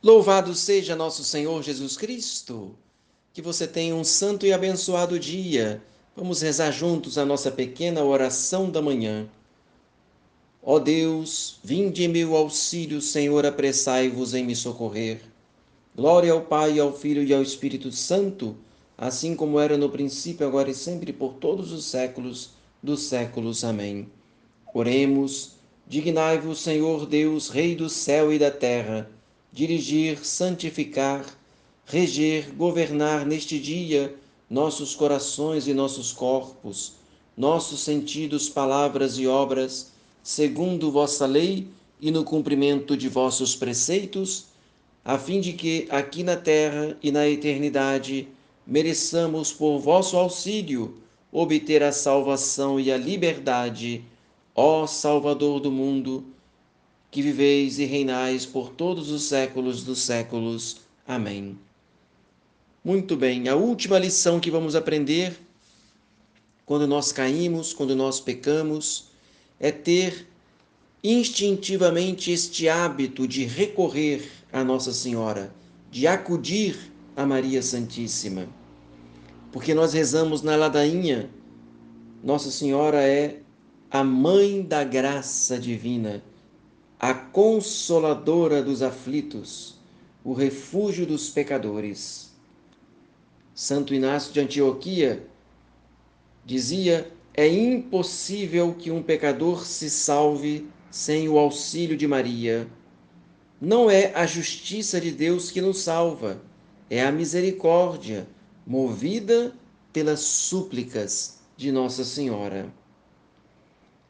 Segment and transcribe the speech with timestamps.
[0.00, 2.76] Louvado seja nosso Senhor Jesus Cristo.
[3.32, 5.82] Que você tenha um santo e abençoado dia.
[6.14, 9.28] Vamos rezar juntos a nossa pequena oração da manhã.
[10.62, 15.20] Ó Deus, vinde em meu auxílio, Senhor, apressai-vos em me socorrer.
[15.96, 18.56] Glória ao Pai, ao Filho e ao Espírito Santo,
[18.96, 23.64] assim como era no princípio, agora e sempre, por todos os séculos dos séculos.
[23.64, 24.08] Amém.
[24.72, 25.52] Oremos,
[25.88, 29.10] dignai-vos, Senhor Deus, Rei do céu e da terra,
[29.52, 31.24] dirigir, santificar,
[31.86, 34.14] reger, governar neste dia
[34.48, 36.94] nossos corações e nossos corpos,
[37.36, 39.92] nossos sentidos, palavras e obras,
[40.22, 41.68] segundo vossa lei
[42.00, 44.46] e no cumprimento de vossos preceitos,
[45.04, 48.28] a fim de que aqui na terra e na eternidade
[48.66, 50.98] mereçamos por vosso auxílio
[51.32, 54.04] obter a salvação e a liberdade,
[54.54, 56.24] ó Salvador do mundo
[57.10, 60.78] que viveis e reinais por todos os séculos dos séculos.
[61.06, 61.58] Amém.
[62.84, 65.38] Muito bem, a última lição que vamos aprender
[66.64, 69.08] quando nós caímos, quando nós pecamos,
[69.58, 70.28] é ter
[71.02, 75.52] instintivamente este hábito de recorrer a Nossa Senhora,
[75.90, 78.46] de acudir a Maria Santíssima.
[79.50, 81.30] Porque nós rezamos na ladainha,
[82.22, 83.40] Nossa Senhora é
[83.90, 86.22] a mãe da graça divina
[86.98, 89.78] a consoladora dos aflitos,
[90.24, 92.32] o refúgio dos pecadores.
[93.54, 95.24] Santo Inácio de Antioquia
[96.44, 102.68] dizia: é impossível que um pecador se salve sem o auxílio de Maria.
[103.60, 106.42] Não é a justiça de Deus que nos salva,
[106.90, 108.26] é a misericórdia,
[108.66, 109.54] movida
[109.92, 112.72] pelas súplicas de Nossa Senhora.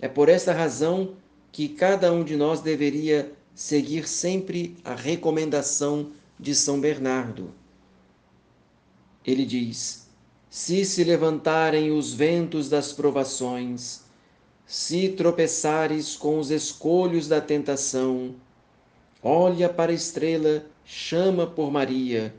[0.00, 1.16] É por esta razão
[1.52, 7.52] que cada um de nós deveria seguir sempre a recomendação de São Bernardo.
[9.24, 10.08] Ele diz:
[10.48, 14.02] Se se levantarem os ventos das provações,
[14.66, 18.34] se tropeçares com os escolhos da tentação,
[19.22, 22.34] olha para a estrela, chama por Maria.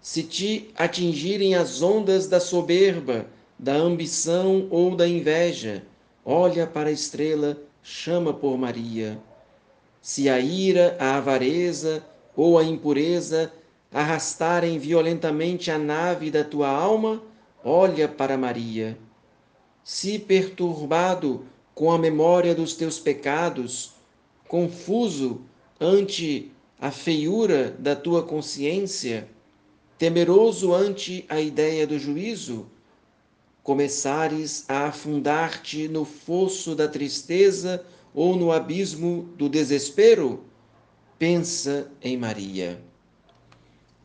[0.00, 3.26] Se te atingirem as ondas da soberba,
[3.58, 5.84] da ambição ou da inveja,
[6.24, 9.20] olha para a estrela, chama por Maria.
[10.00, 12.04] Se a ira, a avareza
[12.36, 13.52] ou a impureza
[13.92, 17.22] arrastarem violentamente a nave da tua alma,
[17.62, 18.96] olha para Maria.
[19.84, 21.44] Se perturbado
[21.74, 23.92] com a memória dos teus pecados,
[24.48, 25.42] confuso
[25.80, 29.28] ante a feiura da tua consciência,
[29.98, 32.66] temeroso ante a ideia do juízo,
[33.62, 37.84] começares a afundar-te no fosso da tristeza
[38.14, 40.44] ou no abismo do desespero,
[41.18, 42.82] pensa em Maria.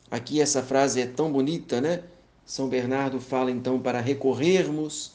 [0.10, 2.04] Aqui essa frase é tão bonita, né?
[2.46, 5.14] São Bernardo fala então para recorrermos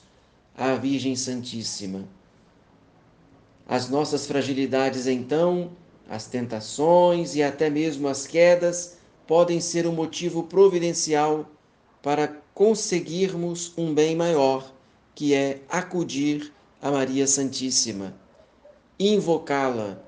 [0.55, 2.07] à Virgem Santíssima.
[3.67, 5.73] As nossas fragilidades, então,
[6.11, 11.49] as tentações e até mesmo as quedas podem ser um motivo providencial
[12.03, 14.73] para conseguirmos um bem maior,
[15.15, 18.15] que é acudir a Maria Santíssima,
[18.99, 19.99] invocá-la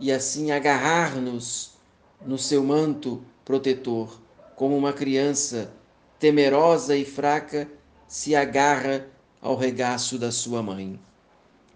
[0.00, 1.72] e assim agarrar-nos
[2.24, 4.18] no seu manto protetor,
[4.56, 5.72] como uma criança
[6.18, 7.68] temerosa e fraca
[8.08, 9.06] se agarra
[9.40, 10.98] ao regaço da sua mãe.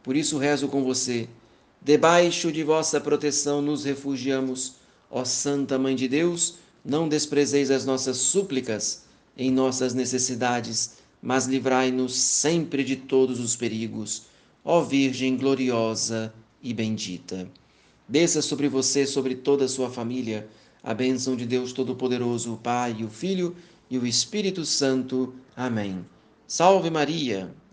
[0.02, 1.28] Por isso rezo com você.
[1.82, 4.76] Debaixo de vossa proteção nos refugiamos,
[5.10, 9.07] ó Santa Mãe de Deus, não desprezeis as nossas súplicas
[9.38, 14.24] em nossas necessidades, mas livrai-nos sempre de todos os perigos.
[14.64, 17.48] Ó Virgem gloriosa e bendita.
[18.08, 20.48] Desça sobre você, sobre toda a sua família,
[20.82, 23.54] a bênção de Deus Todo-Poderoso, o Pai, o Filho
[23.88, 25.34] e o Espírito Santo.
[25.56, 26.04] Amém.
[26.46, 27.54] Salve Maria!